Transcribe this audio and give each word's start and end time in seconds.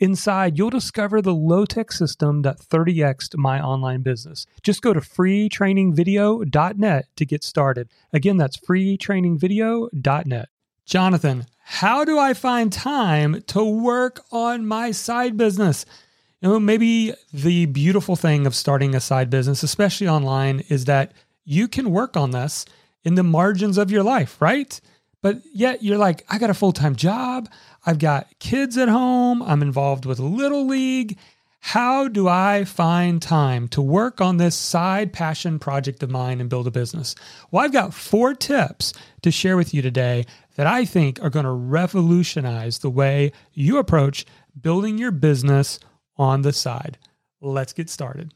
Inside, 0.00 0.56
you'll 0.56 0.70
discover 0.70 1.20
the 1.20 1.34
low 1.34 1.64
tech 1.64 1.90
system 1.90 2.42
that 2.42 2.60
30xed 2.60 3.36
my 3.36 3.60
online 3.60 4.02
business. 4.02 4.46
Just 4.62 4.80
go 4.80 4.92
to 4.92 5.00
freetrainingvideo.net 5.00 7.06
to 7.16 7.26
get 7.26 7.42
started. 7.42 7.88
Again, 8.12 8.36
that's 8.36 8.58
freetrainingvideo.net. 8.58 10.48
Jonathan, 10.86 11.46
how 11.64 12.04
do 12.04 12.16
I 12.18 12.32
find 12.32 12.72
time 12.72 13.42
to 13.48 13.64
work 13.64 14.20
on 14.30 14.66
my 14.66 14.92
side 14.92 15.36
business? 15.36 15.84
You 16.40 16.50
know, 16.50 16.60
maybe 16.60 17.12
the 17.32 17.66
beautiful 17.66 18.14
thing 18.14 18.46
of 18.46 18.54
starting 18.54 18.94
a 18.94 19.00
side 19.00 19.30
business, 19.30 19.64
especially 19.64 20.06
online, 20.08 20.60
is 20.68 20.84
that 20.84 21.10
you 21.44 21.66
can 21.66 21.90
work 21.90 22.16
on 22.16 22.30
this 22.30 22.64
in 23.04 23.16
the 23.16 23.24
margins 23.24 23.76
of 23.76 23.90
your 23.90 24.04
life, 24.04 24.40
right? 24.40 24.80
But 25.22 25.42
yet 25.52 25.82
you're 25.82 25.98
like, 25.98 26.24
I 26.28 26.38
got 26.38 26.50
a 26.50 26.54
full 26.54 26.72
time 26.72 26.96
job. 26.96 27.50
I've 27.84 27.98
got 27.98 28.28
kids 28.38 28.76
at 28.76 28.88
home. 28.88 29.42
I'm 29.42 29.62
involved 29.62 30.06
with 30.06 30.18
Little 30.18 30.66
League. 30.66 31.18
How 31.60 32.06
do 32.06 32.28
I 32.28 32.64
find 32.64 33.20
time 33.20 33.66
to 33.68 33.82
work 33.82 34.20
on 34.20 34.36
this 34.36 34.54
side 34.54 35.12
passion 35.12 35.58
project 35.58 36.02
of 36.02 36.10
mine 36.10 36.40
and 36.40 36.48
build 36.48 36.66
a 36.66 36.70
business? 36.70 37.14
Well, 37.50 37.64
I've 37.64 37.72
got 37.72 37.92
four 37.92 38.34
tips 38.34 38.92
to 39.22 39.30
share 39.30 39.56
with 39.56 39.74
you 39.74 39.82
today 39.82 40.24
that 40.54 40.66
I 40.66 40.84
think 40.84 41.22
are 41.22 41.30
going 41.30 41.44
to 41.44 41.50
revolutionize 41.50 42.78
the 42.78 42.90
way 42.90 43.32
you 43.52 43.78
approach 43.78 44.24
building 44.60 44.98
your 44.98 45.10
business 45.10 45.80
on 46.16 46.42
the 46.42 46.52
side. 46.52 46.96
Let's 47.40 47.72
get 47.72 47.90
started. 47.90 48.32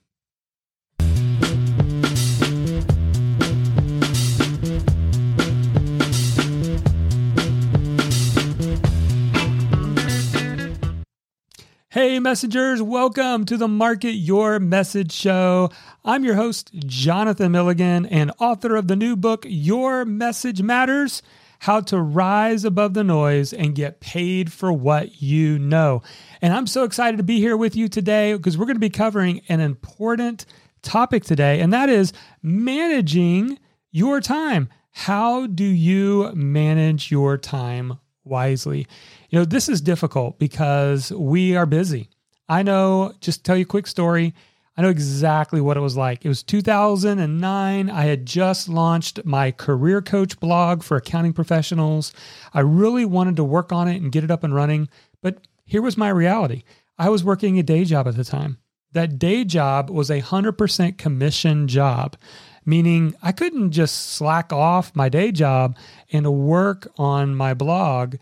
Hey, 11.92 12.18
messengers, 12.20 12.80
welcome 12.80 13.44
to 13.44 13.58
the 13.58 13.68
Market 13.68 14.12
Your 14.12 14.58
Message 14.58 15.12
Show. 15.12 15.68
I'm 16.02 16.24
your 16.24 16.36
host, 16.36 16.72
Jonathan 16.72 17.52
Milligan, 17.52 18.06
and 18.06 18.32
author 18.38 18.76
of 18.76 18.88
the 18.88 18.96
new 18.96 19.14
book, 19.14 19.44
Your 19.46 20.06
Message 20.06 20.62
Matters 20.62 21.20
How 21.58 21.80
to 21.80 22.00
Rise 22.00 22.64
Above 22.64 22.94
the 22.94 23.04
Noise 23.04 23.52
and 23.52 23.74
Get 23.74 24.00
Paid 24.00 24.50
for 24.50 24.72
What 24.72 25.20
You 25.20 25.58
Know. 25.58 26.00
And 26.40 26.54
I'm 26.54 26.66
so 26.66 26.84
excited 26.84 27.18
to 27.18 27.22
be 27.22 27.40
here 27.40 27.58
with 27.58 27.76
you 27.76 27.90
today 27.90 28.32
because 28.32 28.56
we're 28.56 28.64
going 28.64 28.76
to 28.76 28.80
be 28.80 28.88
covering 28.88 29.42
an 29.50 29.60
important 29.60 30.46
topic 30.80 31.24
today, 31.24 31.60
and 31.60 31.74
that 31.74 31.90
is 31.90 32.14
managing 32.42 33.58
your 33.90 34.22
time. 34.22 34.70
How 34.92 35.46
do 35.46 35.64
you 35.64 36.32
manage 36.32 37.10
your 37.10 37.36
time 37.36 37.98
wisely? 38.24 38.86
You 39.32 39.38
know, 39.38 39.44
this 39.46 39.70
is 39.70 39.80
difficult 39.80 40.38
because 40.38 41.10
we 41.10 41.56
are 41.56 41.64
busy. 41.64 42.10
I 42.50 42.62
know, 42.62 43.14
just 43.20 43.44
tell 43.44 43.56
you 43.56 43.62
a 43.62 43.66
quick 43.66 43.86
story. 43.86 44.34
I 44.76 44.82
know 44.82 44.90
exactly 44.90 45.58
what 45.58 45.78
it 45.78 45.80
was 45.80 45.96
like. 45.96 46.22
It 46.22 46.28
was 46.28 46.42
2009. 46.42 47.90
I 47.90 48.02
had 48.02 48.26
just 48.26 48.68
launched 48.68 49.24
my 49.24 49.50
career 49.50 50.02
coach 50.02 50.38
blog 50.38 50.82
for 50.82 50.98
accounting 50.98 51.32
professionals. 51.32 52.12
I 52.52 52.60
really 52.60 53.06
wanted 53.06 53.36
to 53.36 53.44
work 53.44 53.72
on 53.72 53.88
it 53.88 54.02
and 54.02 54.12
get 54.12 54.22
it 54.22 54.30
up 54.30 54.44
and 54.44 54.54
running. 54.54 54.90
But 55.22 55.38
here 55.64 55.80
was 55.80 55.96
my 55.96 56.10
reality 56.10 56.62
I 56.98 57.08
was 57.08 57.24
working 57.24 57.58
a 57.58 57.62
day 57.62 57.86
job 57.86 58.06
at 58.06 58.16
the 58.16 58.24
time. 58.24 58.58
That 58.92 59.18
day 59.18 59.44
job 59.44 59.88
was 59.88 60.10
a 60.10 60.20
100% 60.20 60.98
commission 60.98 61.68
job, 61.68 62.18
meaning 62.66 63.14
I 63.22 63.32
couldn't 63.32 63.70
just 63.70 64.10
slack 64.12 64.52
off 64.52 64.94
my 64.94 65.08
day 65.08 65.32
job 65.32 65.78
and 66.12 66.46
work 66.46 66.86
on 66.98 67.34
my 67.34 67.54
blog 67.54 68.16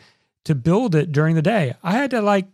to 0.44 0.54
build 0.54 0.94
it 0.94 1.12
during 1.12 1.34
the 1.34 1.42
day. 1.42 1.74
I 1.82 1.92
had 1.92 2.10
to 2.12 2.22
like 2.22 2.46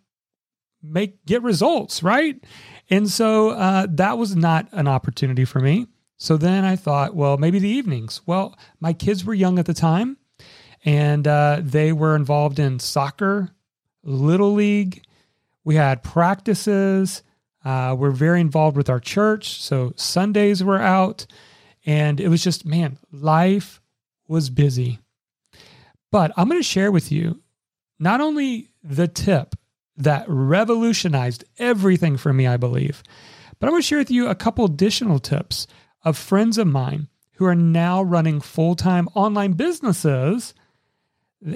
make 0.83 1.25
get 1.27 1.43
results, 1.43 2.03
right? 2.03 2.43
And 2.91 3.09
so 3.09 3.51
uh, 3.51 3.87
that 3.91 4.19
was 4.19 4.37
not 4.37 4.69
an 4.73 4.89
opportunity 4.89 5.45
for 5.45 5.61
me. 5.61 5.87
So 6.19 6.37
then 6.37 6.65
I 6.65 6.77
thought, 6.77 7.15
well, 7.15 7.37
maybe 7.37 7.59
the 7.59 7.69
evenings. 7.69 8.23
Well, 8.27 8.57
my 8.81 8.93
kids 8.93 9.25
were 9.25 9.35
young 9.35 9.59
at 9.59 9.67
the 9.67 9.75
time, 9.75 10.17
and 10.85 11.27
uh, 11.29 11.61
they 11.63 11.93
were 11.93 12.17
involved 12.17 12.59
in 12.59 12.79
soccer, 12.79 13.51
little 14.03 14.55
league. 14.55 15.03
We 15.65 15.75
had 15.75 16.03
practices. 16.03 17.23
Uh, 17.65 17.95
we're 17.99 18.13
very 18.13 18.41
involved 18.41 18.77
with 18.77 18.89
our 18.89 19.01
church, 19.01 19.61
so 19.61 19.93
Sundays 19.97 20.63
were 20.63 20.81
out, 20.81 21.27
and 21.85 22.21
it 22.21 22.29
was 22.29 22.43
just 22.43 22.65
man, 22.65 22.99
life 23.11 23.81
was 24.29 24.51
busy. 24.51 25.01
But 26.13 26.33
I'm 26.37 26.49
going 26.49 26.61
to 26.61 26.67
share 26.67 26.93
with 26.93 27.11
you 27.11 27.43
not 27.99 28.21
only 28.21 28.69
the 28.83 29.09
tip 29.09 29.55
that 29.97 30.25
revolutionized 30.29 31.45
everything 31.59 32.17
for 32.17 32.33
me, 32.33 32.47
I 32.47 32.57
believe, 32.57 33.03
but 33.59 33.69
I 33.69 33.73
want 33.73 33.85
to 33.85 33.89
share 33.89 33.99
with 33.99 34.11
you 34.11 34.29
a 34.29 34.35
couple 34.35 34.65
additional 34.65 35.19
tips 35.19 35.67
of 36.05 36.17
friends 36.17 36.59
of 36.59 36.67
mine 36.67 37.09
who 37.37 37.47
are 37.47 37.55
now 37.55 38.03
running 38.03 38.41
full 38.41 38.75
time 38.75 39.09
online 39.15 39.53
businesses 39.53 40.55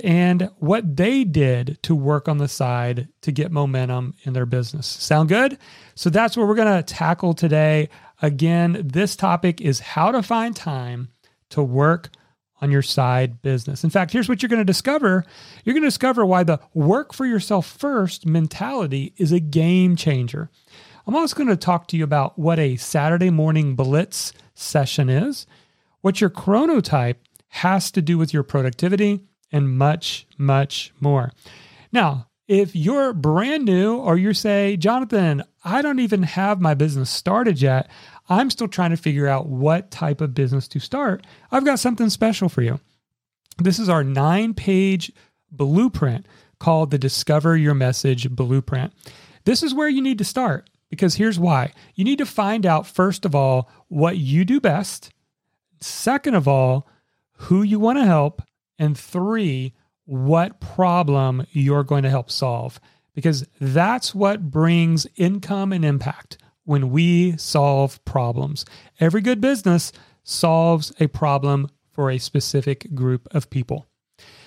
and 0.04 0.50
what 0.58 0.96
they 0.96 1.24
did 1.24 1.78
to 1.82 1.94
work 1.94 2.28
on 2.28 2.38
the 2.38 2.48
side 2.48 3.08
to 3.22 3.32
get 3.32 3.50
momentum 3.50 4.14
in 4.24 4.32
their 4.32 4.46
business. 4.46 4.86
Sound 4.86 5.28
good? 5.28 5.58
So 5.94 6.10
that's 6.10 6.36
what 6.36 6.46
we're 6.46 6.54
going 6.54 6.76
to 6.76 6.82
tackle 6.82 7.34
today. 7.34 7.88
Again, 8.22 8.82
this 8.84 9.16
topic 9.16 9.60
is 9.60 9.80
how 9.80 10.12
to 10.12 10.22
find 10.22 10.54
time 10.54 11.08
to 11.50 11.62
work 11.62 12.10
on 12.60 12.70
your 12.70 12.82
side 12.82 13.42
business. 13.42 13.84
In 13.84 13.90
fact, 13.90 14.12
here's 14.12 14.28
what 14.28 14.42
you're 14.42 14.48
going 14.48 14.58
to 14.58 14.64
discover 14.64 15.24
you're 15.64 15.74
going 15.74 15.82
to 15.82 15.88
discover 15.88 16.24
why 16.24 16.42
the 16.42 16.60
work 16.74 17.12
for 17.12 17.26
yourself 17.26 17.66
first 17.66 18.26
mentality 18.26 19.12
is 19.16 19.32
a 19.32 19.40
game 19.40 19.96
changer. 19.96 20.50
I'm 21.06 21.16
also 21.16 21.36
going 21.36 21.48
to 21.48 21.56
talk 21.56 21.88
to 21.88 21.96
you 21.96 22.04
about 22.04 22.38
what 22.38 22.58
a 22.58 22.76
Saturday 22.76 23.30
morning 23.30 23.74
blitz 23.74 24.32
session 24.54 25.08
is, 25.08 25.46
what 26.02 26.20
your 26.20 26.30
chronotype 26.30 27.16
has 27.48 27.90
to 27.92 28.02
do 28.02 28.16
with 28.16 28.32
your 28.32 28.42
productivity, 28.42 29.20
and 29.50 29.76
much, 29.76 30.26
much 30.38 30.92
more. 31.00 31.32
Now, 31.90 32.28
if 32.50 32.74
you're 32.74 33.12
brand 33.12 33.64
new 33.64 33.94
or 33.94 34.18
you 34.18 34.34
say, 34.34 34.76
Jonathan, 34.76 35.44
I 35.64 35.82
don't 35.82 36.00
even 36.00 36.24
have 36.24 36.60
my 36.60 36.74
business 36.74 37.08
started 37.08 37.62
yet, 37.62 37.88
I'm 38.28 38.50
still 38.50 38.66
trying 38.66 38.90
to 38.90 38.96
figure 38.96 39.28
out 39.28 39.46
what 39.46 39.92
type 39.92 40.20
of 40.20 40.34
business 40.34 40.66
to 40.68 40.80
start. 40.80 41.24
I've 41.52 41.64
got 41.64 41.78
something 41.78 42.10
special 42.10 42.48
for 42.48 42.62
you. 42.62 42.80
This 43.58 43.78
is 43.78 43.88
our 43.88 44.02
nine 44.02 44.54
page 44.54 45.12
blueprint 45.52 46.26
called 46.58 46.90
the 46.90 46.98
Discover 46.98 47.56
Your 47.56 47.74
Message 47.74 48.28
Blueprint. 48.28 48.92
This 49.44 49.62
is 49.62 49.72
where 49.72 49.88
you 49.88 50.02
need 50.02 50.18
to 50.18 50.24
start 50.24 50.68
because 50.88 51.14
here's 51.14 51.38
why. 51.38 51.72
You 51.94 52.02
need 52.02 52.18
to 52.18 52.26
find 52.26 52.66
out, 52.66 52.84
first 52.84 53.24
of 53.24 53.32
all, 53.32 53.70
what 53.86 54.18
you 54.18 54.44
do 54.44 54.60
best. 54.60 55.12
Second 55.80 56.34
of 56.34 56.48
all, 56.48 56.88
who 57.32 57.62
you 57.62 57.78
want 57.78 57.98
to 57.98 58.04
help. 58.04 58.42
And 58.76 58.98
three, 58.98 59.72
what 60.10 60.60
problem 60.60 61.46
you're 61.52 61.84
going 61.84 62.02
to 62.02 62.10
help 62.10 62.32
solve 62.32 62.80
because 63.14 63.46
that's 63.60 64.12
what 64.12 64.50
brings 64.50 65.06
income 65.14 65.72
and 65.72 65.84
impact 65.84 66.36
when 66.64 66.90
we 66.90 67.36
solve 67.36 68.04
problems. 68.04 68.64
Every 68.98 69.20
good 69.20 69.40
business 69.40 69.92
solves 70.24 70.92
a 70.98 71.06
problem 71.06 71.70
for 71.92 72.10
a 72.10 72.18
specific 72.18 72.92
group 72.92 73.28
of 73.30 73.50
people. 73.50 73.86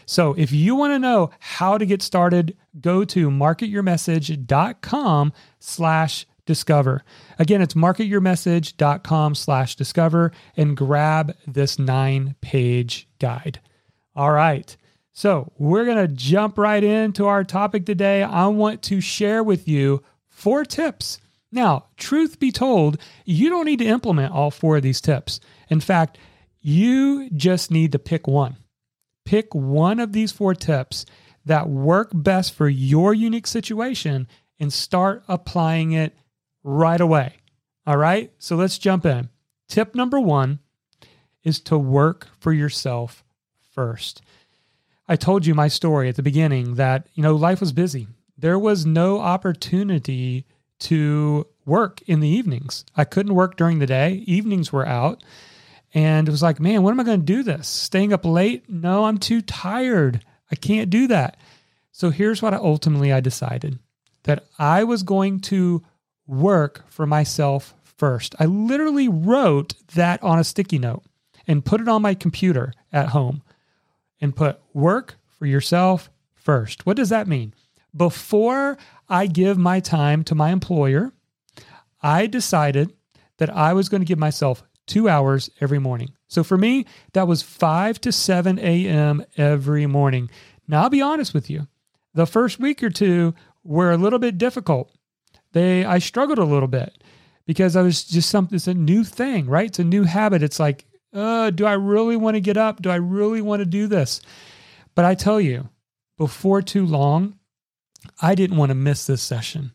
So 0.06 0.36
if 0.38 0.51
you 0.51 0.75
want 0.75 0.92
to 0.92 1.00
know 1.00 1.30
how 1.39 1.77
to 1.77 1.86
get 1.86 2.01
started, 2.01 2.57
go 2.81 3.06
to 3.06 3.30
marketyourmessage.com 3.30 5.33
slash 5.59 6.25
discover. 6.45 7.06
Again, 7.39 7.62
it's 7.62 7.74
marketyourmessage.com 7.74 9.36
slash 9.36 9.77
discover 9.77 10.33
and 10.57 10.75
grab 10.75 11.38
this 11.48 11.80
nine 11.80 12.36
page 12.42 13.07
guide. 13.19 13.62
All 14.13 14.31
right. 14.31 14.75
So 15.13 15.51
we're 15.57 15.86
going 15.86 16.06
to 16.06 16.13
jump 16.13 16.57
right 16.57 16.83
into 16.83 17.25
our 17.25 17.44
topic 17.44 17.86
today. 17.86 18.24
I 18.24 18.48
want 18.48 18.81
to 18.83 19.00
share 19.00 19.44
with 19.44 19.68
you 19.68 20.04
four 20.27 20.65
tips 20.65 21.19
now, 21.54 21.86
truth 21.98 22.39
be 22.39 22.51
told, 22.51 22.98
you 23.25 23.48
don't 23.48 23.65
need 23.65 23.77
to 23.77 23.86
implement 23.86 24.33
all 24.33 24.50
four 24.50 24.77
of 24.77 24.81
these 24.81 25.00
tips. 25.00 25.39
In 25.69 25.80
fact, 25.80 26.18
you 26.62 27.30
just 27.30 27.69
need 27.69 27.92
to 27.92 28.00
pick 28.00 28.25
one. 28.25 28.57
Pick 29.24 29.54
one 29.54 30.00
of 30.00 30.13
these 30.13 30.31
four 30.31 30.56
tips 30.56 31.06
that 31.45 31.69
work 31.69 32.09
best 32.12 32.56
for 32.56 32.68
your 32.68 33.13
unique 33.13 33.45
situation 33.45 34.27
and 34.59 34.74
start 34.74 35.24
applying 35.27 35.92
it 35.92 36.18
right 36.63 37.00
away. 37.00 37.36
All 37.86 37.98
right. 37.98 38.31
So 38.39 38.56
let's 38.56 38.80
jump 38.80 39.06
in. 39.06 39.30
Tip 39.68 39.94
number 39.94 40.19
one 40.19 40.57
is 41.44 41.59
to 41.62 41.77
work 41.77 42.30
for 42.39 42.51
yourself 42.51 43.24
first. 43.75 44.24
I 45.07 45.15
told 45.15 45.45
you 45.45 45.53
my 45.53 45.67
story 45.67 46.09
at 46.09 46.15
the 46.15 46.23
beginning 46.23 46.75
that, 46.75 47.07
you 47.13 47.23
know, 47.23 47.35
life 47.35 47.59
was 47.59 47.73
busy. 47.73 48.07
There 48.38 48.59
was 48.59 48.85
no 48.85 49.19
opportunity 49.19 50.45
to 50.79 51.47
work 51.65 52.01
in 52.03 52.19
the 52.19 52.27
evenings. 52.27 52.85
I 52.95 53.03
couldn't 53.03 53.35
work 53.35 53.57
during 53.57 53.79
the 53.79 53.85
day. 53.85 54.23
Evenings 54.25 54.71
were 54.71 54.88
out. 54.88 55.23
And 55.94 56.27
it 56.27 56.31
was 56.31 56.41
like, 56.41 56.59
man, 56.59 56.83
when 56.83 56.94
am 56.94 57.00
I 57.00 57.03
going 57.03 57.19
to 57.19 57.25
do 57.25 57.44
this? 57.44 57.67
Staying 57.67 58.13
up 58.13 58.25
late? 58.25 58.69
No, 58.69 59.05
I'm 59.05 59.17
too 59.17 59.41
tired. 59.41 60.23
I 60.51 60.55
can't 60.55 60.89
do 60.89 61.07
that. 61.07 61.38
So 61.91 62.09
here's 62.09 62.41
what 62.41 62.53
I 62.53 62.57
ultimately 62.57 63.13
I 63.13 63.19
decided 63.19 63.79
that 64.23 64.45
I 64.57 64.83
was 64.83 65.03
going 65.03 65.41
to 65.41 65.83
work 66.25 66.85
for 66.89 67.06
myself 67.06 67.73
first. 67.83 68.35
I 68.39 68.45
literally 68.45 69.07
wrote 69.07 69.75
that 69.94 70.23
on 70.23 70.39
a 70.39 70.44
sticky 70.44 70.79
note 70.79 71.03
and 71.45 71.65
put 71.65 71.81
it 71.81 71.88
on 71.88 72.01
my 72.01 72.13
computer 72.13 72.73
at 72.91 73.09
home 73.09 73.44
and 74.23 74.33
put 74.33 74.61
work 74.73 75.17
for 75.37 75.45
yourself 75.45 76.09
first. 76.33 76.85
What 76.85 76.95
does 76.95 77.09
that 77.09 77.27
mean? 77.27 77.53
Before 77.93 78.77
I 79.09 79.27
give 79.27 79.57
my 79.57 79.81
time 79.81 80.23
to 80.23 80.33
my 80.33 80.51
employer, 80.51 81.11
I 82.01 82.27
decided 82.27 82.93
that 83.37 83.49
I 83.49 83.73
was 83.73 83.89
going 83.89 83.99
to 83.99 84.07
give 84.07 84.17
myself 84.17 84.63
two 84.87 85.09
hours 85.09 85.49
every 85.59 85.77
morning. 85.77 86.13
So 86.29 86.41
for 86.41 86.57
me, 86.57 86.85
that 87.11 87.27
was 87.27 87.41
5 87.41 87.99
to 87.99 88.13
7 88.13 88.59
a.m. 88.59 89.25
every 89.35 89.85
morning. 89.87 90.29
Now, 90.69 90.83
I'll 90.83 90.89
be 90.89 91.01
honest 91.01 91.33
with 91.33 91.49
you. 91.49 91.67
The 92.13 92.25
first 92.25 92.59
week 92.59 92.81
or 92.81 92.89
two 92.89 93.35
were 93.61 93.91
a 93.91 93.97
little 93.97 94.19
bit 94.19 94.37
difficult. 94.37 94.89
They 95.51 95.83
I 95.83 95.99
struggled 95.99 96.39
a 96.39 96.45
little 96.45 96.69
bit 96.69 97.03
because 97.45 97.75
I 97.75 97.81
was 97.81 98.05
just 98.05 98.29
something 98.29 98.55
it's 98.55 98.67
a 98.67 98.73
new 98.73 99.03
thing, 99.03 99.47
right? 99.47 99.67
It's 99.67 99.79
a 99.79 99.83
new 99.83 100.03
habit. 100.03 100.41
It's 100.43 100.61
like, 100.61 100.85
uh, 101.13 101.50
do 101.51 101.65
I 101.65 101.74
really 101.74 102.15
want 102.15 102.36
to 102.36 102.42
get 102.42 102.57
up? 102.57 102.81
Do 102.81 102.89
I 102.89 102.95
really 102.95 103.42
want 103.42 103.60
to 103.60 103.65
do 103.65 103.88
this? 103.88 104.21
But 104.95 105.06
I 105.06 105.15
tell 105.15 105.39
you, 105.39 105.69
before 106.18 106.62
too 106.62 106.86
long, 106.86 107.38
I 108.21 108.36
didn't 108.36 108.57
want 108.57 108.69
to 108.69 108.75
miss 108.75 109.06
this 109.06 109.21
session. 109.21 109.74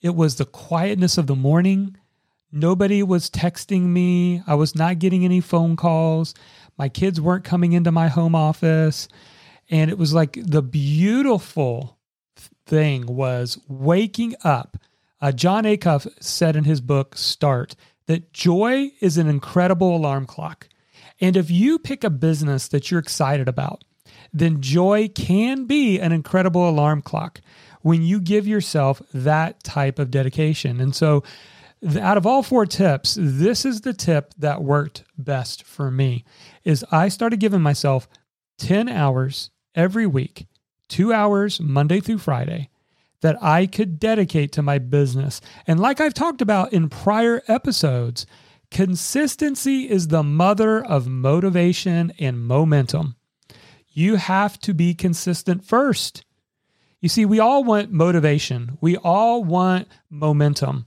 It 0.00 0.14
was 0.14 0.36
the 0.36 0.44
quietness 0.44 1.16
of 1.16 1.26
the 1.26 1.36
morning. 1.36 1.96
Nobody 2.50 3.02
was 3.02 3.30
texting 3.30 3.82
me. 3.82 4.42
I 4.46 4.54
was 4.54 4.74
not 4.74 4.98
getting 4.98 5.24
any 5.24 5.40
phone 5.40 5.76
calls. 5.76 6.34
My 6.76 6.88
kids 6.88 7.20
weren't 7.20 7.44
coming 7.44 7.72
into 7.72 7.92
my 7.92 8.08
home 8.08 8.34
office. 8.34 9.08
And 9.70 9.90
it 9.90 9.98
was 9.98 10.12
like 10.12 10.38
the 10.42 10.62
beautiful 10.62 11.98
thing 12.66 13.06
was 13.06 13.58
waking 13.68 14.34
up. 14.44 14.76
Uh, 15.20 15.30
Jon 15.32 15.64
Acuff 15.64 16.06
said 16.20 16.56
in 16.56 16.64
his 16.64 16.80
book, 16.80 17.16
Start, 17.16 17.76
that 18.12 18.34
joy 18.34 18.90
is 19.00 19.16
an 19.16 19.26
incredible 19.26 19.96
alarm 19.96 20.26
clock. 20.26 20.68
And 21.18 21.34
if 21.34 21.50
you 21.50 21.78
pick 21.78 22.04
a 22.04 22.10
business 22.10 22.68
that 22.68 22.90
you're 22.90 23.00
excited 23.00 23.48
about, 23.48 23.84
then 24.34 24.60
joy 24.60 25.08
can 25.08 25.64
be 25.64 25.98
an 25.98 26.12
incredible 26.12 26.68
alarm 26.68 27.00
clock 27.00 27.40
when 27.80 28.02
you 28.02 28.20
give 28.20 28.46
yourself 28.46 29.00
that 29.14 29.62
type 29.64 29.98
of 29.98 30.10
dedication. 30.10 30.78
And 30.78 30.94
so, 30.94 31.22
out 31.98 32.18
of 32.18 32.26
all 32.26 32.42
four 32.42 32.66
tips, 32.66 33.16
this 33.18 33.64
is 33.64 33.80
the 33.80 33.94
tip 33.94 34.34
that 34.36 34.62
worked 34.62 35.04
best 35.16 35.64
for 35.64 35.90
me 35.90 36.22
is 36.64 36.84
I 36.92 37.08
started 37.08 37.40
giving 37.40 37.62
myself 37.62 38.08
10 38.58 38.90
hours 38.90 39.48
every 39.74 40.06
week, 40.06 40.46
2 40.88 41.14
hours 41.14 41.60
Monday 41.60 42.00
through 42.00 42.18
Friday 42.18 42.68
that 43.22 43.42
I 43.42 43.66
could 43.66 43.98
dedicate 43.98 44.52
to 44.52 44.62
my 44.62 44.78
business. 44.78 45.40
And 45.66 45.80
like 45.80 46.00
I've 46.00 46.14
talked 46.14 46.42
about 46.42 46.72
in 46.72 46.88
prior 46.88 47.42
episodes, 47.48 48.26
consistency 48.70 49.88
is 49.88 50.08
the 50.08 50.22
mother 50.22 50.84
of 50.84 51.08
motivation 51.08 52.12
and 52.18 52.46
momentum. 52.46 53.16
You 53.88 54.16
have 54.16 54.58
to 54.60 54.74
be 54.74 54.94
consistent 54.94 55.64
first. 55.64 56.24
You 57.00 57.08
see, 57.08 57.24
we 57.24 57.40
all 57.40 57.64
want 57.64 57.90
motivation, 57.90 58.78
we 58.80 58.96
all 58.96 59.42
want 59.42 59.88
momentum, 60.08 60.86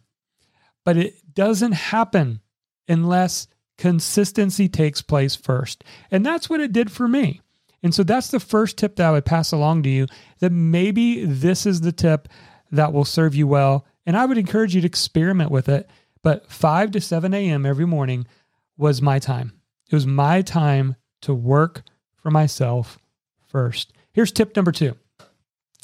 but 0.86 0.96
it 0.96 1.34
doesn't 1.34 1.74
happen 1.74 2.40
unless 2.88 3.48
consistency 3.78 4.70
takes 4.70 5.02
place 5.02 5.36
first. 5.36 5.84
And 6.10 6.26
that's 6.26 6.50
what 6.50 6.62
it 6.62 6.72
did 6.72 6.92
for 6.92 7.08
me. 7.08 7.42
And 7.84 7.94
so 7.94 8.04
that's 8.04 8.30
the 8.30 8.40
first 8.40 8.78
tip 8.78 8.96
that 8.96 9.08
I 9.08 9.12
would 9.12 9.26
pass 9.26 9.52
along 9.52 9.84
to 9.84 9.90
you 9.90 10.08
that 10.40 10.52
maybe 10.52 11.26
this 11.26 11.66
is 11.66 11.82
the 11.82 11.92
tip 11.92 12.28
that 12.72 12.94
will 12.94 13.06
serve 13.06 13.36
you 13.36 13.48
well. 13.48 13.86
And 14.06 14.18
I 14.18 14.26
would 14.26 14.38
encourage 14.38 14.76
you 14.76 14.82
to 14.82 14.88
experiment 14.88 15.52
with 15.52 15.70
it. 15.70 15.90
But 16.24 16.52
5 16.52 16.92
to 16.92 17.02
7 17.02 17.34
a.m. 17.34 17.66
every 17.66 17.86
morning 17.86 18.26
was 18.78 19.02
my 19.02 19.20
time. 19.20 19.54
It 19.90 19.96
was 19.96 20.08
my 20.08 20.42
time 20.42 20.96
to 21.22 21.34
work 21.34 21.84
for 22.16 22.32
myself 22.32 22.98
first. 23.48 23.94
Here's 24.12 24.32
tip 24.32 24.56
number 24.56 24.72
two 24.72 24.96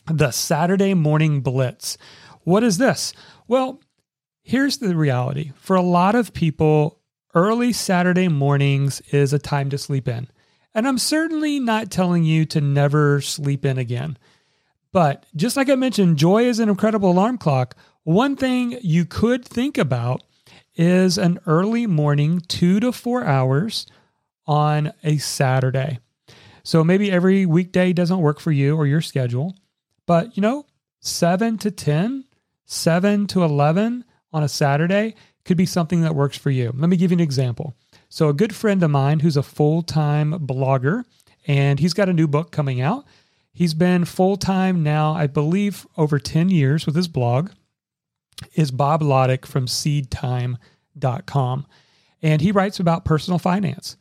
the 0.07 0.31
Saturday 0.31 0.93
morning 0.93 1.41
blitz. 1.41 1.97
What 2.43 2.63
is 2.63 2.79
this? 2.79 3.13
Well, 3.47 3.79
here's 4.41 4.77
the 4.77 4.95
reality 4.95 5.51
for 5.55 5.75
a 5.75 5.81
lot 5.81 6.15
of 6.15 6.33
people, 6.33 6.99
early 7.35 7.71
Saturday 7.71 8.27
mornings 8.27 9.01
is 9.11 9.33
a 9.33 9.39
time 9.39 9.69
to 9.69 9.77
sleep 9.77 10.07
in. 10.07 10.27
And 10.73 10.87
I'm 10.87 10.97
certainly 10.97 11.59
not 11.59 11.91
telling 11.91 12.23
you 12.23 12.45
to 12.45 12.61
never 12.61 13.21
sleep 13.21 13.65
in 13.65 13.77
again. 13.77 14.17
But 14.91 15.25
just 15.35 15.57
like 15.57 15.69
I 15.69 15.75
mentioned, 15.75 16.17
joy 16.17 16.43
is 16.43 16.59
an 16.59 16.69
incredible 16.69 17.11
alarm 17.11 17.37
clock. 17.37 17.75
One 18.03 18.35
thing 18.35 18.77
you 18.81 19.05
could 19.05 19.45
think 19.45 19.77
about 19.77 20.23
is 20.75 21.17
an 21.17 21.39
early 21.45 21.87
morning, 21.87 22.41
two 22.47 22.79
to 22.79 22.91
four 22.91 23.23
hours 23.23 23.85
on 24.47 24.91
a 25.03 25.17
Saturday. 25.17 25.99
So 26.63 26.83
maybe 26.83 27.11
every 27.11 27.45
weekday 27.45 27.93
doesn't 27.93 28.19
work 28.19 28.39
for 28.39 28.51
you 28.51 28.75
or 28.75 28.85
your 28.85 29.01
schedule, 29.01 29.55
but 30.05 30.35
you 30.37 30.41
know, 30.41 30.65
seven 30.99 31.57
to 31.59 31.71
10, 31.71 32.25
seven 32.65 33.27
to 33.27 33.43
11 33.43 34.05
on 34.33 34.43
a 34.43 34.49
Saturday 34.49 35.15
could 35.43 35.57
be 35.57 35.65
something 35.65 36.01
that 36.01 36.15
works 36.15 36.37
for 36.37 36.51
you. 36.51 36.73
Let 36.75 36.89
me 36.89 36.97
give 36.97 37.11
you 37.11 37.17
an 37.17 37.21
example. 37.21 37.75
So, 38.13 38.27
a 38.27 38.33
good 38.33 38.53
friend 38.53 38.83
of 38.83 38.91
mine 38.91 39.21
who's 39.21 39.37
a 39.37 39.41
full 39.41 39.83
time 39.83 40.33
blogger, 40.33 41.05
and 41.47 41.79
he's 41.79 41.93
got 41.93 42.09
a 42.09 42.13
new 42.13 42.27
book 42.27 42.51
coming 42.51 42.81
out. 42.81 43.05
He's 43.53 43.73
been 43.73 44.03
full 44.03 44.35
time 44.35 44.83
now, 44.83 45.13
I 45.13 45.27
believe, 45.27 45.87
over 45.95 46.19
10 46.19 46.49
years 46.49 46.85
with 46.85 46.97
his 46.97 47.07
blog, 47.07 47.51
is 48.53 48.69
Bob 48.69 49.01
Lotich 49.01 49.45
from 49.45 49.65
seedtime.com. 49.65 51.65
And 52.21 52.41
he 52.41 52.51
writes 52.51 52.81
about 52.81 53.05
personal 53.05 53.39
finance. 53.39 53.95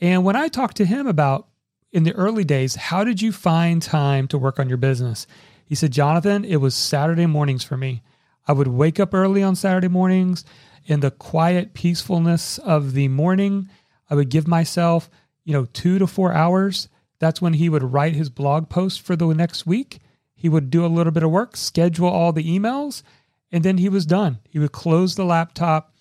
And 0.00 0.24
when 0.24 0.36
I 0.36 0.46
talked 0.46 0.76
to 0.76 0.84
him 0.84 1.08
about 1.08 1.48
in 1.90 2.04
the 2.04 2.14
early 2.14 2.44
days, 2.44 2.76
how 2.76 3.02
did 3.02 3.20
you 3.20 3.32
find 3.32 3.82
time 3.82 4.28
to 4.28 4.38
work 4.38 4.60
on 4.60 4.68
your 4.68 4.78
business? 4.78 5.26
He 5.64 5.74
said, 5.74 5.90
Jonathan, 5.90 6.44
it 6.44 6.58
was 6.58 6.76
Saturday 6.76 7.26
mornings 7.26 7.64
for 7.64 7.76
me. 7.76 8.04
I 8.46 8.52
would 8.52 8.68
wake 8.68 9.00
up 9.00 9.12
early 9.12 9.42
on 9.42 9.56
Saturday 9.56 9.88
mornings 9.88 10.44
in 10.86 11.00
the 11.00 11.10
quiet 11.10 11.74
peacefulness 11.74 12.58
of 12.58 12.92
the 12.92 13.08
morning. 13.08 13.68
I 14.08 14.14
would 14.14 14.28
give 14.28 14.46
myself, 14.46 15.10
you 15.44 15.52
know, 15.52 15.66
two 15.66 15.98
to 15.98 16.06
four 16.06 16.32
hours. 16.32 16.88
That's 17.18 17.42
when 17.42 17.54
he 17.54 17.68
would 17.68 17.82
write 17.82 18.14
his 18.14 18.30
blog 18.30 18.68
post 18.68 19.02
for 19.02 19.16
the 19.16 19.26
next 19.32 19.66
week. 19.66 19.98
He 20.34 20.48
would 20.48 20.70
do 20.70 20.84
a 20.84 20.88
little 20.88 21.12
bit 21.12 21.22
of 21.22 21.30
work, 21.30 21.56
schedule 21.56 22.08
all 22.08 22.32
the 22.32 22.44
emails, 22.44 23.02
and 23.50 23.64
then 23.64 23.78
he 23.78 23.88
was 23.88 24.06
done. 24.06 24.38
He 24.48 24.58
would 24.58 24.72
close 24.72 25.14
the 25.14 25.24
laptop 25.24 25.94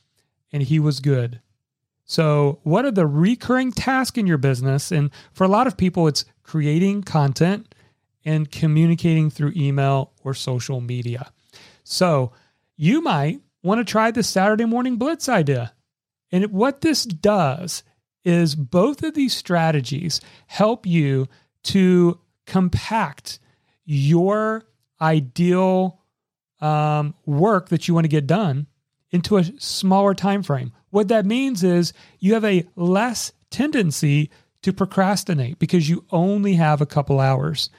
and 0.52 0.64
he 0.64 0.80
was 0.80 1.00
good. 1.00 1.42
So, 2.06 2.60
what 2.64 2.86
are 2.86 2.92
the 2.92 3.08
recurring 3.08 3.72
tasks 3.72 4.18
in 4.18 4.28
your 4.28 4.38
business? 4.38 4.92
And 4.92 5.10
for 5.34 5.44
a 5.44 5.50
lot 5.50 5.66
of 5.66 5.76
people, 5.76 6.08
it's 6.08 6.26
creating 6.44 7.04
content 7.04 7.74
and 8.24 8.52
communicating 8.52 9.32
through 9.32 9.54
email 9.56 10.12
or 10.24 10.36
social 10.36 10.82
media. 10.82 11.32
So, 11.84 12.32
you 12.76 13.02
might 13.02 13.42
want 13.66 13.80
to 13.80 13.92
try 13.92 14.12
the 14.12 14.24
Saturday 14.24 14.66
morning 14.66 14.98
blitz 14.98 15.28
idea. 15.28 15.74
And 16.32 16.52
what 16.52 16.82
this 16.82 17.04
does 17.04 17.84
is 18.24 18.56
both 18.56 19.04
of 19.04 19.14
these 19.14 19.36
strategies 19.36 20.22
help 20.48 20.86
you 20.86 21.28
to 21.64 22.20
compact 22.46 23.40
your 23.86 24.66
ideal 25.02 26.02
um, 26.62 27.14
work 27.26 27.70
that 27.70 27.88
you 27.88 27.94
want 27.94 28.06
to 28.06 28.10
get 28.10 28.28
done 28.28 28.68
into 29.12 29.38
a 29.38 29.44
smaller 29.60 30.14
time 30.14 30.44
frame. 30.44 30.72
What 30.90 31.08
that 31.08 31.26
means 31.26 31.64
is 31.64 31.94
you 32.20 32.34
have 32.34 32.46
a 32.46 32.68
less 32.76 33.34
tendency 33.50 34.30
to 34.62 34.74
procrastinate 34.74 35.60
because 35.60 35.90
you 35.90 36.06
only 36.12 36.54
have 36.54 36.82
a 36.82 36.86
couple 36.86 37.20
hours. 37.20 37.70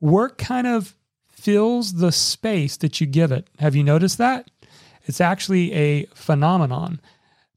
Work 0.00 0.38
kind 0.38 0.66
of 0.66 0.96
fills 1.28 1.94
the 1.94 2.12
space 2.12 2.76
that 2.78 3.00
you 3.00 3.06
give 3.06 3.32
it. 3.32 3.48
Have 3.58 3.74
you 3.74 3.84
noticed 3.84 4.18
that? 4.18 4.50
It's 5.08 5.20
actually 5.20 5.72
a 5.72 6.04
phenomenon 6.14 7.00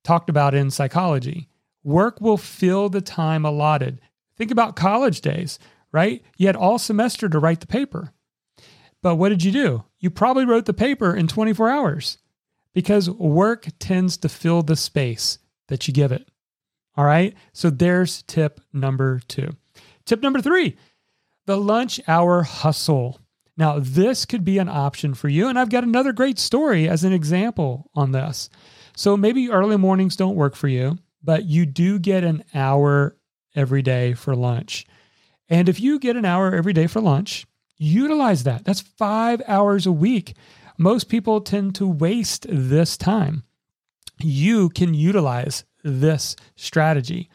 talked 0.04 0.30
about 0.30 0.56
in 0.56 0.72
psychology. 0.72 1.50
Work 1.84 2.22
will 2.22 2.38
fill 2.38 2.88
the 2.90 3.02
time 3.02 3.46
allotted. 3.46 4.00
Think 4.38 4.52
about 4.52 4.78
college 4.78 5.20
days, 5.22 5.60
right? 5.92 6.24
You 6.38 6.48
had 6.48 6.56
all 6.56 6.80
semester 6.80 7.28
to 7.28 7.40
write 7.40 7.60
the 7.60 7.68
paper. 7.68 8.14
But 9.02 9.16
what 9.16 9.30
did 9.30 9.44
you 9.44 9.52
do? 9.52 9.84
You 10.00 10.10
probably 10.10 10.46
wrote 10.46 10.66
the 10.66 10.74
paper 10.74 11.14
in 11.14 11.28
24 11.28 11.70
hours 11.70 12.20
because 12.74 13.10
work 13.10 13.68
tends 13.80 14.16
to 14.18 14.30
fill 14.30 14.62
the 14.62 14.76
space 14.76 15.38
that 15.68 15.88
you 15.88 15.94
give 15.94 16.12
it. 16.12 16.30
All 16.96 17.06
right. 17.06 17.36
So 17.52 17.70
there's 17.70 18.22
tip 18.24 18.62
number 18.72 19.20
two. 19.28 19.58
Tip 20.06 20.22
number 20.22 20.42
three 20.42 20.78
the 21.48 21.58
lunch 21.58 22.00
hour 22.08 22.44
hustle. 22.44 23.20
Now, 23.58 23.80
this 23.80 24.26
could 24.26 24.44
be 24.44 24.58
an 24.58 24.70
option 24.70 25.14
for 25.14 25.30
you. 25.30 25.48
And 25.48 25.60
I've 25.60 25.70
got 25.70 25.84
another 25.84 26.14
great 26.14 26.40
story 26.40 26.88
as 26.88 27.04
an 27.04 27.14
example 27.14 27.90
on 27.94 28.12
this. 28.12 28.50
So 28.96 29.16
maybe 29.18 29.50
early 29.50 29.78
mornings 29.78 30.16
don't 30.16 30.36
work 30.36 30.56
for 30.56 30.68
you, 30.68 30.98
but 31.24 31.46
you 31.46 31.66
do 31.66 32.00
get 32.00 32.24
an 32.24 32.44
hour 32.54 33.18
every 33.56 33.82
day 33.82 34.14
for 34.14 34.36
lunch. 34.36 34.86
And 35.50 35.68
if 35.68 35.80
you 35.80 36.00
get 36.00 36.16
an 36.16 36.26
hour 36.26 36.54
every 36.54 36.74
day 36.74 36.88
for 36.88 37.02
lunch, 37.02 37.46
utilize 37.78 38.44
that. 38.44 38.64
That's 38.64 38.82
five 38.82 39.42
hours 39.48 39.86
a 39.86 39.92
week. 39.92 40.36
Most 40.78 41.10
people 41.10 41.42
tend 41.42 41.76
to 41.76 41.88
waste 41.88 42.46
this 42.50 42.96
time. 42.96 43.44
You 44.20 44.70
can 44.70 44.94
utilize 44.94 45.66
this 45.84 46.36
strategy. 46.56 47.30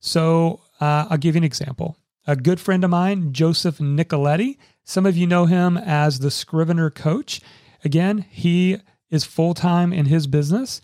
So 0.00 0.60
uh, 0.80 1.06
I'll 1.08 1.16
give 1.16 1.34
you 1.34 1.40
an 1.40 1.44
example. 1.44 1.96
A 2.26 2.36
good 2.36 2.60
friend 2.60 2.84
of 2.84 2.90
mine, 2.90 3.32
Joseph 3.32 3.78
Nicoletti, 3.78 4.58
some 4.84 5.06
of 5.06 5.16
you 5.16 5.26
know 5.26 5.46
him 5.46 5.76
as 5.76 6.18
the 6.18 6.30
Scrivener 6.30 6.90
coach. 6.90 7.40
Again, 7.84 8.26
he 8.30 8.78
is 9.10 9.24
full 9.24 9.54
time 9.54 9.92
in 9.92 10.06
his 10.06 10.26
business, 10.26 10.80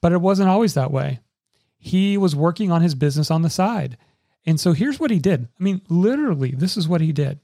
but 0.00 0.12
it 0.12 0.20
wasn't 0.20 0.48
always 0.48 0.74
that 0.74 0.90
way. 0.90 1.20
He 1.78 2.16
was 2.16 2.36
working 2.36 2.70
on 2.70 2.82
his 2.82 2.94
business 2.94 3.30
on 3.30 3.42
the 3.42 3.50
side. 3.50 3.96
And 4.46 4.58
so 4.58 4.72
here's 4.72 4.98
what 4.98 5.10
he 5.10 5.18
did. 5.18 5.48
I 5.58 5.62
mean, 5.62 5.82
literally, 5.88 6.52
this 6.52 6.76
is 6.76 6.88
what 6.88 7.00
he 7.00 7.12
did. 7.12 7.40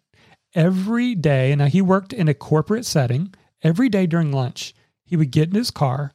Every 0.55 1.15
day, 1.15 1.53
and 1.53 1.59
now 1.59 1.67
he 1.67 1.83
worked 1.83 2.13
in 2.13 2.29
a 2.29 2.35
corporate 2.35 2.87
setting, 2.87 3.35
every 3.63 3.89
day 3.89 4.07
during 4.07 4.33
lunch, 4.33 4.75
he 5.05 5.17
would 5.17 5.31
get 5.31 5.49
in 5.49 5.55
his 5.55 5.71
car, 5.71 6.13